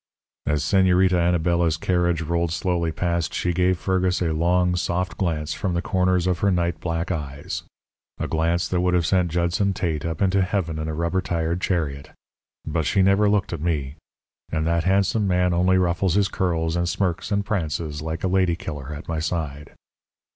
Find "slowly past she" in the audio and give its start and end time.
2.51-3.53